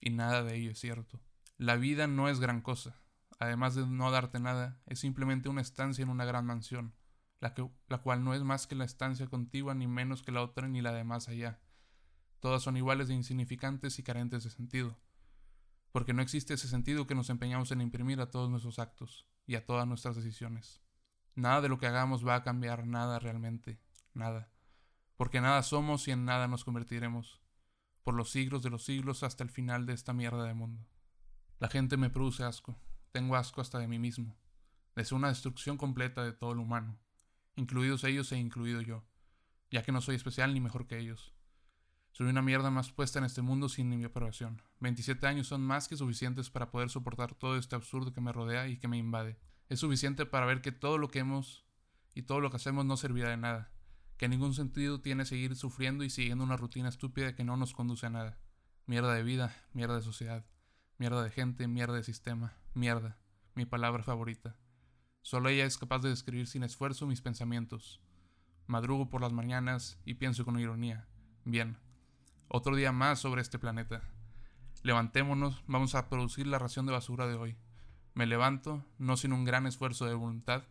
y 0.00 0.10
nada 0.10 0.44
de 0.44 0.56
ello 0.56 0.70
es 0.70 0.78
cierto. 0.78 1.20
La 1.56 1.76
vida 1.76 2.06
no 2.06 2.28
es 2.28 2.38
gran 2.38 2.60
cosa. 2.60 3.00
Además 3.40 3.74
de 3.74 3.86
no 3.86 4.10
darte 4.10 4.38
nada, 4.40 4.80
es 4.86 5.00
simplemente 5.00 5.48
una 5.48 5.60
estancia 5.60 6.02
en 6.02 6.08
una 6.08 6.24
gran 6.24 6.46
mansión, 6.46 6.94
la, 7.40 7.54
que, 7.54 7.68
la 7.88 7.98
cual 7.98 8.24
no 8.24 8.34
es 8.34 8.42
más 8.42 8.66
que 8.66 8.74
la 8.74 8.84
estancia 8.84 9.28
contigua 9.28 9.74
ni 9.74 9.86
menos 9.86 10.22
que 10.22 10.32
la 10.32 10.42
otra 10.42 10.68
ni 10.68 10.80
la 10.80 10.92
de 10.92 11.04
más 11.04 11.28
allá. 11.28 11.60
Todas 12.40 12.62
son 12.62 12.76
iguales 12.76 13.08
de 13.08 13.14
insignificantes 13.14 13.98
y 13.98 14.02
carentes 14.02 14.44
de 14.44 14.50
sentido, 14.50 14.96
porque 15.92 16.12
no 16.12 16.22
existe 16.22 16.54
ese 16.54 16.68
sentido 16.68 17.06
que 17.06 17.14
nos 17.14 17.30
empeñamos 17.30 17.72
en 17.72 17.80
imprimir 17.80 18.20
a 18.20 18.30
todos 18.30 18.48
nuestros 18.48 18.78
actos 18.78 19.26
y 19.46 19.56
a 19.56 19.66
todas 19.66 19.86
nuestras 19.86 20.14
decisiones. 20.14 20.80
Nada 21.34 21.60
de 21.60 21.68
lo 21.68 21.78
que 21.78 21.86
hagamos 21.86 22.26
va 22.26 22.36
a 22.36 22.42
cambiar 22.42 22.86
nada 22.86 23.18
realmente, 23.18 23.80
nada. 24.14 24.52
Porque 25.16 25.40
nada 25.40 25.62
somos 25.62 26.06
y 26.06 26.12
en 26.12 26.24
nada 26.24 26.46
nos 26.46 26.64
convertiremos, 26.64 27.40
por 28.04 28.14
los 28.14 28.30
siglos 28.30 28.62
de 28.62 28.70
los 28.70 28.84
siglos 28.84 29.22
hasta 29.22 29.42
el 29.42 29.50
final 29.50 29.86
de 29.86 29.94
esta 29.94 30.12
mierda 30.12 30.44
de 30.44 30.54
mundo. 30.54 30.86
La 31.58 31.68
gente 31.68 31.96
me 31.96 32.10
produce 32.10 32.44
asco, 32.44 32.78
tengo 33.10 33.34
asco 33.36 33.60
hasta 33.60 33.78
de 33.78 33.88
mí 33.88 33.98
mismo. 33.98 34.36
Deseo 34.94 35.18
una 35.18 35.28
destrucción 35.28 35.76
completa 35.76 36.24
de 36.24 36.32
todo 36.32 36.54
lo 36.54 36.62
humano, 36.62 36.98
incluidos 37.56 38.04
ellos 38.04 38.30
e 38.32 38.36
incluido 38.38 38.80
yo, 38.80 39.04
ya 39.70 39.82
que 39.82 39.92
no 39.92 40.00
soy 40.00 40.16
especial 40.16 40.54
ni 40.54 40.60
mejor 40.60 40.86
que 40.86 40.98
ellos. 40.98 41.34
Soy 42.18 42.26
una 42.26 42.42
mierda 42.42 42.72
más 42.72 42.90
puesta 42.90 43.20
en 43.20 43.26
este 43.26 43.42
mundo 43.42 43.68
sin 43.68 43.88
mi 43.88 44.02
aprobación. 44.02 44.60
27 44.80 45.24
años 45.28 45.46
son 45.46 45.62
más 45.62 45.86
que 45.86 45.96
suficientes 45.96 46.50
para 46.50 46.68
poder 46.68 46.90
soportar 46.90 47.36
todo 47.36 47.56
este 47.56 47.76
absurdo 47.76 48.12
que 48.12 48.20
me 48.20 48.32
rodea 48.32 48.66
y 48.66 48.76
que 48.76 48.88
me 48.88 48.98
invade 48.98 49.38
es 49.68 49.78
suficiente 49.78 50.26
para 50.26 50.46
ver 50.46 50.60
que 50.60 50.72
todo 50.72 50.98
lo 50.98 51.08
que 51.10 51.20
hemos 51.20 51.64
y 52.14 52.22
todo 52.22 52.40
lo 52.40 52.50
que 52.50 52.56
hacemos 52.56 52.84
no 52.84 52.96
servirá 52.96 53.30
de 53.30 53.36
nada, 53.36 53.70
que 54.16 54.28
ningún 54.28 54.54
sentido 54.54 55.00
tiene 55.00 55.26
seguir 55.26 55.54
sufriendo 55.54 56.02
y 56.04 56.10
siguiendo 56.10 56.42
una 56.42 56.56
rutina 56.56 56.88
estúpida 56.88 57.36
que 57.36 57.44
no 57.44 57.56
nos 57.56 57.72
conduce 57.72 58.06
a 58.06 58.10
nada. 58.10 58.40
Mierda 58.86 59.14
de 59.14 59.22
vida, 59.22 59.54
mierda 59.74 59.94
de 59.94 60.02
sociedad, 60.02 60.44
mierda 60.96 61.22
de 61.22 61.30
gente, 61.30 61.68
mierda 61.68 61.94
de 61.94 62.02
sistema, 62.02 62.56
mierda, 62.74 63.18
mi 63.54 63.64
palabra 63.64 64.02
favorita. 64.02 64.56
Solo 65.22 65.50
ella 65.50 65.66
es 65.66 65.78
capaz 65.78 66.00
de 66.00 66.08
describir 66.08 66.48
sin 66.48 66.64
esfuerzo 66.64 67.06
mis 67.06 67.20
pensamientos. 67.20 68.00
Madrugo 68.66 69.08
por 69.08 69.20
las 69.20 69.32
mañanas 69.32 70.00
y 70.04 70.14
pienso 70.14 70.44
con 70.44 70.58
ironía. 70.58 71.06
Bien, 71.44 71.78
otro 72.48 72.74
día 72.76 72.92
más 72.92 73.18
sobre 73.18 73.42
este 73.42 73.58
planeta. 73.58 74.02
Levantémonos, 74.82 75.62
vamos 75.66 75.94
a 75.94 76.08
producir 76.08 76.46
la 76.46 76.58
ración 76.58 76.86
de 76.86 76.92
basura 76.92 77.26
de 77.26 77.34
hoy. 77.34 77.58
Me 78.14 78.26
levanto, 78.26 78.84
no 78.98 79.16
sin 79.16 79.32
un 79.32 79.44
gran 79.44 79.66
esfuerzo 79.66 80.06
de 80.06 80.14
voluntad, 80.14 80.64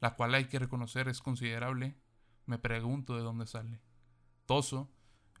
la 0.00 0.14
cual 0.14 0.34
hay 0.34 0.46
que 0.46 0.58
reconocer 0.58 1.08
es 1.08 1.20
considerable. 1.20 1.96
Me 2.46 2.58
pregunto 2.58 3.16
de 3.16 3.22
dónde 3.22 3.46
sale. 3.46 3.80
Toso, 4.46 4.90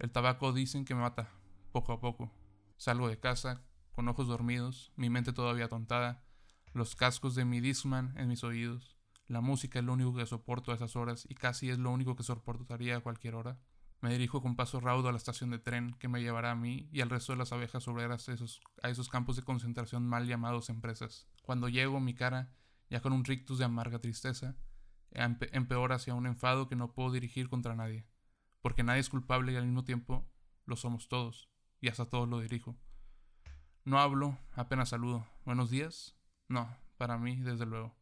El 0.00 0.10
tabaco 0.10 0.52
dicen 0.52 0.84
que 0.84 0.94
me 0.94 1.02
mata, 1.02 1.30
poco 1.70 1.92
a 1.92 2.00
poco. 2.00 2.32
Salgo 2.76 3.08
de 3.08 3.20
casa, 3.20 3.62
con 3.92 4.08
ojos 4.08 4.26
dormidos, 4.26 4.92
mi 4.96 5.08
mente 5.08 5.32
todavía 5.32 5.68
tontada, 5.68 6.24
los 6.72 6.96
cascos 6.96 7.36
de 7.36 7.44
mi 7.44 7.60
Discman 7.60 8.12
en 8.18 8.26
mis 8.26 8.42
oídos. 8.42 8.96
La 9.28 9.40
música 9.40 9.78
es 9.78 9.84
lo 9.84 9.92
único 9.92 10.12
que 10.14 10.26
soporto 10.26 10.72
a 10.72 10.74
esas 10.74 10.96
horas 10.96 11.24
y 11.28 11.34
casi 11.36 11.70
es 11.70 11.78
lo 11.78 11.92
único 11.92 12.16
que 12.16 12.24
soportaría 12.24 12.96
a 12.96 13.00
cualquier 13.00 13.36
hora. 13.36 13.60
Me 14.04 14.10
dirijo 14.10 14.42
con 14.42 14.54
paso 14.54 14.80
raudo 14.80 15.08
a 15.08 15.12
la 15.12 15.16
estación 15.16 15.48
de 15.48 15.58
tren 15.58 15.94
que 15.94 16.08
me 16.08 16.20
llevará 16.20 16.50
a 16.50 16.54
mí 16.54 16.90
y 16.92 17.00
al 17.00 17.08
resto 17.08 17.32
de 17.32 17.38
las 17.38 17.52
abejas 17.52 17.88
obreras 17.88 18.28
a 18.28 18.34
esos, 18.34 18.60
esos 18.82 19.08
campos 19.08 19.36
de 19.36 19.42
concentración 19.42 20.06
mal 20.06 20.26
llamados 20.26 20.68
empresas. 20.68 21.26
Cuando 21.40 21.70
llego, 21.70 22.00
mi 22.00 22.12
cara, 22.12 22.52
ya 22.90 23.00
con 23.00 23.14
un 23.14 23.24
rictus 23.24 23.58
de 23.58 23.64
amarga 23.64 24.00
tristeza, 24.00 24.56
empeora 25.10 25.94
hacia 25.94 26.14
un 26.14 26.26
enfado 26.26 26.68
que 26.68 26.76
no 26.76 26.92
puedo 26.92 27.12
dirigir 27.12 27.48
contra 27.48 27.74
nadie, 27.74 28.06
porque 28.60 28.82
nadie 28.82 29.00
es 29.00 29.08
culpable 29.08 29.54
y 29.54 29.56
al 29.56 29.64
mismo 29.64 29.84
tiempo 29.84 30.30
lo 30.66 30.76
somos 30.76 31.08
todos, 31.08 31.48
y 31.80 31.88
hasta 31.88 32.04
todos 32.04 32.28
lo 32.28 32.40
dirijo. 32.40 32.76
No 33.86 34.00
hablo, 34.00 34.36
apenas 34.52 34.90
saludo. 34.90 35.26
¿Buenos 35.46 35.70
días? 35.70 36.14
No, 36.46 36.76
para 36.98 37.16
mí, 37.16 37.36
desde 37.36 37.64
luego. 37.64 37.96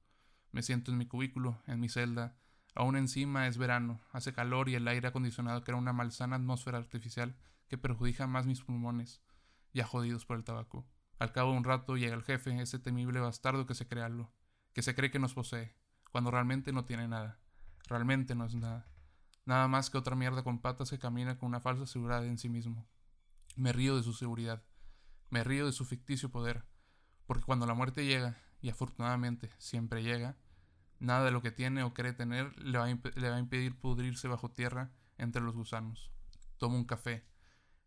Me 0.51 0.65
siento 0.65 0.91
en 0.91 0.99
mi 0.99 1.07
cubículo, 1.07 1.63
en 1.69 1.79
mi 1.79 1.89
celda. 1.89 2.42
Aún 2.75 2.97
encima 2.97 3.47
es 3.47 3.59
verano, 3.59 4.01
hace 4.13 4.33
calor 4.33 4.69
y 4.69 4.75
el 4.75 4.89
aire 4.89 5.09
acondicionado 5.09 5.63
crea 5.63 5.77
una 5.77 5.93
malsana 5.93 6.37
atmósfera 6.37 6.79
artificial 6.79 7.37
que 7.69 7.79
perjudica 7.79 8.27
más 8.27 8.47
mis 8.47 8.63
pulmones, 8.63 9.23
ya 9.73 9.85
jodidos 9.85 10.25
por 10.25 10.37
el 10.37 10.45
tabaco. 10.45 10.87
Al 11.19 11.33
cabo 11.33 11.53
de 11.53 11.59
un 11.59 11.65
rato 11.65 11.97
llega 11.97 12.15
el 12.15 12.23
jefe, 12.23 12.61
ese 12.61 12.79
temible 12.79 13.21
bastardo 13.21 13.67
que 13.67 13.75
se 13.75 13.87
cree 13.87 14.03
algo, 14.03 14.33
que 14.73 14.83
se 14.83 14.95
cree 14.95 15.11
que 15.11 15.19
nos 15.19 15.35
posee, 15.35 15.77
cuando 16.11 16.31
realmente 16.31 16.73
no 16.73 16.85
tiene 16.85 17.09
nada. 17.09 17.39
Realmente 17.89 18.35
no 18.35 18.45
es 18.45 18.55
nada. 18.55 18.87
Nada 19.45 19.69
más 19.69 19.91
que 19.91 19.99
otra 19.99 20.17
mierda 20.17 20.43
con 20.43 20.61
patas 20.61 20.91
que 20.91 20.99
camina 20.99 21.37
con 21.37 21.49
una 21.49 21.61
falsa 21.61 21.87
seguridad 21.87 22.25
en 22.25 22.39
sí 22.39 22.49
mismo. 22.49 22.89
Me 23.57 23.73
río 23.73 23.97
de 23.97 24.03
su 24.03 24.13
seguridad. 24.13 24.63
Me 25.31 25.43
río 25.45 25.67
de 25.67 25.73
su 25.73 25.85
ficticio 25.85 26.31
poder. 26.31 26.65
Porque 27.27 27.45
cuando 27.45 27.67
la 27.67 27.75
muerte 27.75 28.07
llega, 28.07 28.39
y 28.61 28.71
afortunadamente 28.71 29.51
siempre 29.59 30.03
llega, 30.03 30.37
nada 31.03 31.25
de 31.25 31.33
lo 31.33 31.43
que 31.43 31.51
tiene 31.51 31.83
o 31.83 31.95
cree 31.95 32.13
tener 32.13 32.57
le 32.59 32.79
va, 32.79 32.87
le 32.87 33.31
va 33.31 33.37
a 33.37 33.41
impedir 33.41 33.79
pudrirse 33.79 34.29
bajo 34.29 34.51
tierra 34.51 34.93
entre 35.19 35.43
los 35.43 35.55
gusanos. 35.55 36.13
Tomo 36.59 36.77
un 36.77 36.85
café, 36.85 37.27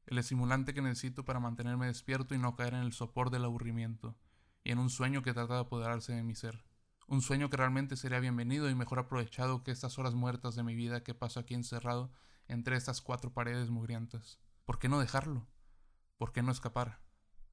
el 0.05 0.17
estimulante 0.17 0.73
que 0.73 0.81
necesito 0.81 1.25
para 1.25 1.39
mantenerme 1.39 1.87
despierto 1.87 2.35
y 2.35 2.37
no 2.37 2.55
caer 2.55 2.73
en 2.73 2.81
el 2.81 2.93
sopor 2.93 3.31
del 3.31 3.45
aburrimiento, 3.45 4.17
y 4.63 4.71
en 4.71 4.79
un 4.79 4.89
sueño 4.89 5.23
que 5.23 5.33
trata 5.33 5.55
de 5.55 5.59
apoderarse 5.61 6.13
de 6.13 6.23
mi 6.23 6.35
ser. 6.35 6.65
Un 7.07 7.21
sueño 7.21 7.49
que 7.49 7.57
realmente 7.57 7.95
sería 7.95 8.19
bienvenido 8.19 8.69
y 8.69 8.75
mejor 8.75 8.99
aprovechado 8.99 9.63
que 9.63 9.71
estas 9.71 9.97
horas 9.97 10.13
muertas 10.13 10.55
de 10.55 10.63
mi 10.63 10.75
vida 10.75 11.03
que 11.03 11.13
paso 11.13 11.39
aquí 11.39 11.53
encerrado 11.53 12.11
entre 12.47 12.75
estas 12.75 13.01
cuatro 13.01 13.31
paredes 13.31 13.69
mugrientas. 13.69 14.39
¿Por 14.65 14.79
qué 14.79 14.89
no 14.89 14.99
dejarlo? 14.99 15.47
¿Por 16.17 16.33
qué 16.33 16.41
no 16.41 16.51
escapar? 16.51 16.99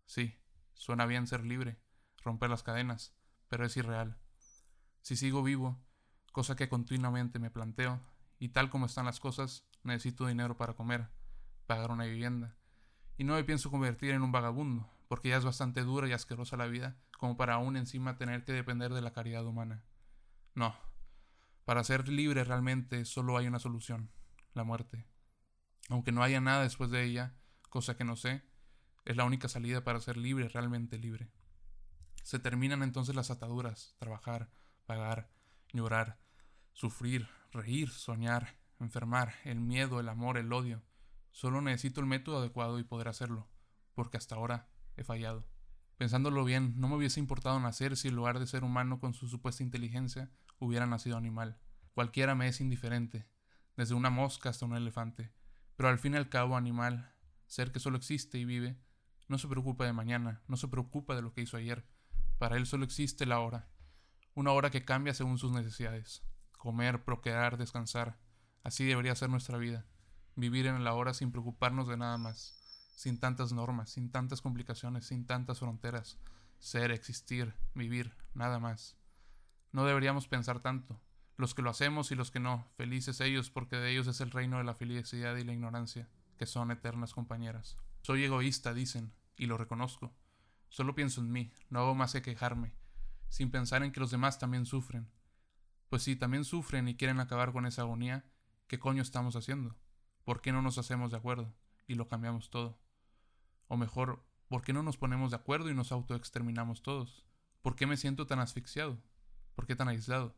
Sí, 0.06 0.38
suena 0.74 1.06
bien 1.06 1.26
ser 1.26 1.44
libre, 1.44 1.78
romper 2.24 2.50
las 2.50 2.62
cadenas, 2.62 3.14
pero 3.48 3.66
es 3.66 3.76
irreal. 3.76 4.21
Si 5.02 5.16
sigo 5.16 5.42
vivo, 5.42 5.78
cosa 6.32 6.56
que 6.56 6.68
continuamente 6.68 7.38
me 7.38 7.50
planteo, 7.50 8.00
y 8.38 8.48
tal 8.48 8.70
como 8.70 8.86
están 8.86 9.04
las 9.04 9.20
cosas, 9.20 9.66
necesito 9.84 10.26
dinero 10.26 10.56
para 10.56 10.74
comer, 10.74 11.10
pagar 11.66 11.90
una 11.90 12.04
vivienda, 12.04 12.56
y 13.16 13.24
no 13.24 13.34
me 13.34 13.44
pienso 13.44 13.70
convertir 13.70 14.10
en 14.10 14.22
un 14.22 14.32
vagabundo, 14.32 14.90
porque 15.08 15.28
ya 15.28 15.36
es 15.36 15.44
bastante 15.44 15.82
dura 15.82 16.08
y 16.08 16.12
asquerosa 16.12 16.56
la 16.56 16.66
vida 16.66 16.96
como 17.22 17.36
para 17.36 17.54
aún 17.54 17.76
encima 17.76 18.16
tener 18.16 18.42
que 18.42 18.50
depender 18.50 18.92
de 18.92 19.00
la 19.00 19.12
caridad 19.12 19.46
humana. 19.46 19.84
No, 20.56 20.74
para 21.64 21.84
ser 21.84 22.08
libre 22.08 22.42
realmente 22.42 23.04
solo 23.04 23.36
hay 23.36 23.46
una 23.46 23.60
solución, 23.60 24.10
la 24.54 24.64
muerte. 24.64 25.06
Aunque 25.88 26.10
no 26.10 26.24
haya 26.24 26.40
nada 26.40 26.64
después 26.64 26.90
de 26.90 27.04
ella, 27.04 27.36
cosa 27.68 27.96
que 27.96 28.02
no 28.02 28.16
sé, 28.16 28.42
es 29.04 29.16
la 29.16 29.22
única 29.22 29.48
salida 29.48 29.84
para 29.84 30.00
ser 30.00 30.16
libre, 30.16 30.48
realmente 30.48 30.98
libre. 30.98 31.30
Se 32.24 32.40
terminan 32.40 32.82
entonces 32.82 33.14
las 33.14 33.30
ataduras, 33.30 33.94
trabajar, 34.00 34.50
pagar, 34.86 35.30
llorar, 35.72 36.18
sufrir, 36.72 37.28
reír, 37.50 37.90
soñar, 37.90 38.56
enfermar, 38.80 39.34
el 39.44 39.60
miedo, 39.60 40.00
el 40.00 40.08
amor, 40.08 40.38
el 40.38 40.52
odio. 40.52 40.82
Solo 41.30 41.60
necesito 41.60 42.00
el 42.00 42.06
método 42.06 42.38
adecuado 42.38 42.78
y 42.78 42.84
poder 42.84 43.08
hacerlo, 43.08 43.48
porque 43.94 44.16
hasta 44.16 44.34
ahora 44.34 44.68
he 44.96 45.04
fallado. 45.04 45.46
Pensándolo 45.96 46.44
bien, 46.44 46.74
no 46.78 46.88
me 46.88 46.96
hubiese 46.96 47.20
importado 47.20 47.58
nacer 47.60 47.96
si 47.96 48.08
en 48.08 48.16
lugar 48.16 48.38
de 48.38 48.46
ser 48.46 48.64
humano 48.64 48.98
con 48.98 49.14
su 49.14 49.28
supuesta 49.28 49.62
inteligencia 49.62 50.30
hubiera 50.58 50.86
nacido 50.86 51.16
animal. 51.16 51.58
Cualquiera 51.94 52.34
me 52.34 52.48
es 52.48 52.60
indiferente, 52.60 53.26
desde 53.76 53.94
una 53.94 54.10
mosca 54.10 54.48
hasta 54.48 54.66
un 54.66 54.74
elefante. 54.74 55.32
Pero 55.76 55.88
al 55.88 55.98
fin 55.98 56.14
y 56.14 56.16
al 56.16 56.28
cabo, 56.28 56.56
animal, 56.56 57.14
ser 57.46 57.72
que 57.72 57.80
solo 57.80 57.96
existe 57.96 58.38
y 58.38 58.44
vive, 58.44 58.78
no 59.28 59.38
se 59.38 59.48
preocupa 59.48 59.84
de 59.84 59.92
mañana, 59.92 60.42
no 60.48 60.56
se 60.56 60.68
preocupa 60.68 61.14
de 61.14 61.22
lo 61.22 61.32
que 61.32 61.42
hizo 61.42 61.56
ayer. 61.56 61.86
Para 62.38 62.56
él 62.56 62.66
solo 62.66 62.84
existe 62.84 63.24
la 63.24 63.40
hora. 63.40 63.71
Una 64.34 64.52
hora 64.52 64.70
que 64.70 64.84
cambia 64.84 65.14
según 65.14 65.38
sus 65.38 65.52
necesidades. 65.52 66.22
Comer, 66.58 67.04
procrear, 67.04 67.58
descansar. 67.58 68.18
Así 68.62 68.84
debería 68.84 69.14
ser 69.14 69.30
nuestra 69.30 69.58
vida. 69.58 69.86
Vivir 70.36 70.66
en 70.66 70.84
la 70.84 70.94
hora 70.94 71.14
sin 71.14 71.30
preocuparnos 71.30 71.88
de 71.88 71.96
nada 71.96 72.16
más 72.18 72.62
sin 73.02 73.18
tantas 73.18 73.52
normas, 73.52 73.90
sin 73.90 74.10
tantas 74.10 74.40
complicaciones, 74.40 75.06
sin 75.06 75.26
tantas 75.26 75.58
fronteras. 75.58 76.18
Ser, 76.60 76.92
existir, 76.92 77.54
vivir, 77.74 78.14
nada 78.34 78.60
más. 78.60 78.96
No 79.72 79.84
deberíamos 79.84 80.28
pensar 80.28 80.60
tanto. 80.60 81.00
Los 81.36 81.54
que 81.54 81.62
lo 81.62 81.70
hacemos 81.70 82.12
y 82.12 82.14
los 82.14 82.30
que 82.30 82.38
no, 82.38 82.70
felices 82.76 83.20
ellos 83.20 83.50
porque 83.50 83.76
de 83.76 83.90
ellos 83.90 84.06
es 84.06 84.20
el 84.20 84.30
reino 84.30 84.58
de 84.58 84.64
la 84.64 84.74
felicidad 84.74 85.34
y 85.36 85.42
la 85.44 85.52
ignorancia, 85.52 86.08
que 86.38 86.46
son 86.46 86.70
eternas 86.70 87.14
compañeras. 87.14 87.76
Soy 88.02 88.22
egoísta, 88.22 88.74
dicen, 88.74 89.12
y 89.36 89.46
lo 89.46 89.58
reconozco. 89.58 90.14
Solo 90.68 90.94
pienso 90.94 91.20
en 91.20 91.32
mí, 91.32 91.52
no 91.70 91.80
hago 91.80 91.94
más 91.96 92.12
que 92.12 92.22
quejarme, 92.22 92.72
sin 93.32 93.50
pensar 93.50 93.82
en 93.82 93.92
que 93.92 94.00
los 94.00 94.10
demás 94.10 94.38
también 94.38 94.66
sufren. 94.66 95.10
Pues 95.88 96.02
si 96.02 96.16
también 96.16 96.44
sufren 96.44 96.86
y 96.86 96.96
quieren 96.96 97.18
acabar 97.18 97.52
con 97.52 97.66
esa 97.66 97.82
agonía, 97.82 98.24
¿qué 98.66 98.78
coño 98.78 99.02
estamos 99.02 99.36
haciendo? 99.36 99.76
¿Por 100.24 100.40
qué 100.40 100.52
no 100.52 100.62
nos 100.62 100.78
hacemos 100.78 101.10
de 101.10 101.16
acuerdo? 101.16 101.52
y 101.86 101.94
lo 101.94 102.08
cambiamos 102.08 102.50
todo. 102.50 102.78
O 103.68 103.76
mejor, 103.76 104.24
¿por 104.48 104.62
qué 104.62 104.72
no 104.72 104.82
nos 104.82 104.96
ponemos 104.96 105.30
de 105.30 105.36
acuerdo 105.36 105.70
y 105.70 105.74
nos 105.74 105.92
autoexterminamos 105.92 106.82
todos? 106.82 107.26
¿Por 107.60 107.76
qué 107.76 107.86
me 107.86 107.96
siento 107.96 108.26
tan 108.26 108.40
asfixiado? 108.40 109.02
¿Por 109.54 109.66
qué 109.66 109.76
tan 109.76 109.88
aislado? 109.88 110.36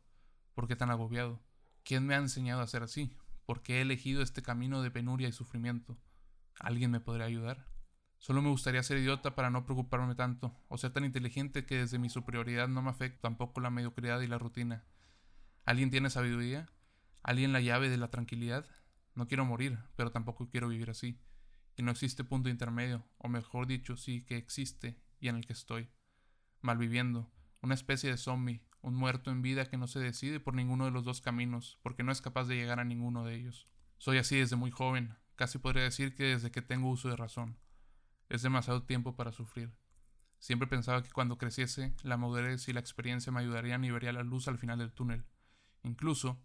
¿Por 0.53 0.67
qué 0.67 0.75
tan 0.75 0.91
agobiado? 0.91 1.41
¿Quién 1.83 2.05
me 2.05 2.15
ha 2.15 2.19
enseñado 2.19 2.61
a 2.61 2.67
ser 2.67 2.83
así? 2.83 3.17
¿Por 3.45 3.61
qué 3.61 3.77
he 3.77 3.81
elegido 3.81 4.21
este 4.21 4.41
camino 4.41 4.81
de 4.81 4.91
penuria 4.91 5.27
y 5.27 5.31
sufrimiento? 5.31 5.97
¿Alguien 6.59 6.91
me 6.91 6.99
podría 6.99 7.25
ayudar? 7.25 7.67
Solo 8.17 8.41
me 8.41 8.49
gustaría 8.49 8.81
ser 8.83 8.97
idiota 8.97 9.35
para 9.35 9.49
no 9.49 9.65
preocuparme 9.65 10.15
tanto, 10.15 10.55
o 10.67 10.77
ser 10.77 10.91
tan 10.91 11.05
inteligente 11.05 11.65
que 11.65 11.77
desde 11.77 11.99
mi 11.99 12.09
superioridad 12.09 12.67
no 12.67 12.81
me 12.81 12.89
afecte 12.89 13.19
tampoco 13.21 13.61
la 13.61 13.69
mediocridad 13.69 14.21
y 14.21 14.27
la 14.27 14.39
rutina. 14.39 14.83
¿Alguien 15.65 15.91
tiene 15.91 16.09
sabiduría? 16.09 16.67
¿Alguien 17.23 17.53
la 17.53 17.61
llave 17.61 17.89
de 17.89 17.97
la 17.97 18.09
tranquilidad? 18.09 18.65
No 19.13 19.27
quiero 19.27 19.45
morir, 19.45 19.79
pero 19.95 20.11
tampoco 20.11 20.49
quiero 20.49 20.67
vivir 20.67 20.89
así 20.89 21.19
y 21.77 21.83
no 21.83 21.91
existe 21.91 22.23
punto 22.23 22.49
intermedio, 22.49 23.05
o 23.17 23.27
mejor 23.27 23.67
dicho, 23.67 23.97
sí 23.97 24.21
que 24.21 24.37
existe 24.37 25.01
y 25.19 25.27
en 25.27 25.35
el 25.35 25.45
que 25.45 25.53
estoy, 25.53 25.89
malviviendo, 26.61 27.31
una 27.61 27.73
especie 27.73 28.09
de 28.09 28.17
zombie, 28.17 28.63
un 28.81 28.95
muerto 28.95 29.31
en 29.31 29.41
vida 29.41 29.65
que 29.65 29.77
no 29.77 29.87
se 29.87 29.99
decide 29.99 30.39
por 30.39 30.53
ninguno 30.53 30.85
de 30.85 30.91
los 30.91 31.03
dos 31.03 31.21
caminos, 31.21 31.79
porque 31.81 32.03
no 32.03 32.11
es 32.11 32.21
capaz 32.21 32.45
de 32.45 32.55
llegar 32.55 32.79
a 32.79 32.85
ninguno 32.85 33.25
de 33.25 33.35
ellos. 33.35 33.67
Soy 33.97 34.17
así 34.17 34.37
desde 34.37 34.55
muy 34.55 34.71
joven, 34.71 35.15
casi 35.35 35.57
podría 35.57 35.83
decir 35.83 36.15
que 36.15 36.23
desde 36.23 36.51
que 36.51 36.61
tengo 36.61 36.89
uso 36.89 37.09
de 37.09 37.15
razón. 37.15 37.57
Es 38.29 38.41
demasiado 38.41 38.83
tiempo 38.83 39.15
para 39.15 39.31
sufrir. 39.31 39.71
Siempre 40.39 40.67
pensaba 40.67 41.03
que 41.03 41.11
cuando 41.11 41.37
creciese, 41.37 41.95
la 42.03 42.17
madurez 42.17 42.67
y 42.67 42.73
la 42.73 42.79
experiencia 42.79 43.31
me 43.31 43.39
ayudarían 43.39 43.83
y 43.83 43.91
vería 43.91 44.13
la 44.13 44.23
luz 44.23 44.47
al 44.47 44.57
final 44.57 44.79
del 44.79 44.93
túnel. 44.93 45.25
Incluso, 45.83 46.39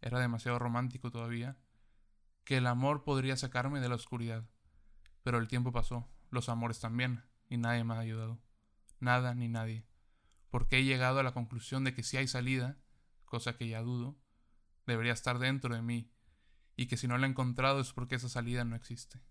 era 0.00 0.18
demasiado 0.18 0.58
romántico 0.58 1.10
todavía, 1.10 1.56
que 2.44 2.56
el 2.56 2.66
amor 2.66 3.04
podría 3.04 3.36
sacarme 3.36 3.80
de 3.80 3.88
la 3.88 3.94
oscuridad. 3.94 4.44
Pero 5.22 5.38
el 5.38 5.48
tiempo 5.48 5.72
pasó, 5.72 6.08
los 6.30 6.48
amores 6.48 6.80
también, 6.80 7.24
y 7.48 7.56
nadie 7.56 7.84
me 7.84 7.94
ha 7.94 8.00
ayudado. 8.00 8.40
Nada 8.98 9.34
ni 9.34 9.48
nadie. 9.48 9.86
Porque 10.50 10.78
he 10.78 10.84
llegado 10.84 11.20
a 11.20 11.22
la 11.22 11.32
conclusión 11.32 11.84
de 11.84 11.94
que 11.94 12.02
si 12.02 12.16
hay 12.16 12.26
salida, 12.26 12.76
cosa 13.24 13.56
que 13.56 13.68
ya 13.68 13.82
dudo, 13.82 14.18
debería 14.86 15.12
estar 15.12 15.38
dentro 15.38 15.74
de 15.74 15.82
mí, 15.82 16.10
y 16.76 16.86
que 16.86 16.96
si 16.96 17.06
no 17.06 17.16
la 17.18 17.26
he 17.26 17.30
encontrado 17.30 17.80
es 17.80 17.92
porque 17.92 18.16
esa 18.16 18.28
salida 18.28 18.64
no 18.64 18.74
existe. 18.74 19.22